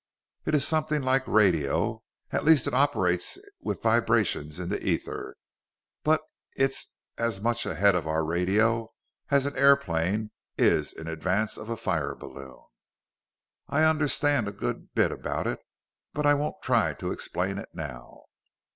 It 0.47 0.55
is 0.55 0.67
something 0.67 1.03
like 1.03 1.21
radio 1.27 2.01
at 2.31 2.43
least 2.43 2.65
it 2.65 2.73
operates 2.73 3.37
with 3.59 3.83
vibrations 3.83 4.57
in 4.59 4.69
the 4.69 4.83
ether 4.83 5.37
but 6.03 6.21
it's 6.55 6.95
as 7.19 7.39
much 7.39 7.67
ahead 7.67 7.93
of 7.93 8.07
our 8.07 8.25
radio 8.25 8.91
as 9.29 9.45
an 9.45 9.55
airplane 9.55 10.31
is 10.57 10.91
in 10.91 11.05
advance 11.07 11.55
of 11.55 11.69
a 11.69 11.77
fire 11.77 12.15
balloon. 12.15 12.63
I 13.67 13.83
understand 13.83 14.47
a 14.47 14.51
good 14.53 14.95
bit 14.95 15.11
about 15.11 15.45
it, 15.45 15.59
but 16.15 16.25
I 16.25 16.33
won't 16.33 16.63
try 16.63 16.95
to 16.95 17.11
explain 17.11 17.59
it 17.59 17.69
now. 17.75 18.23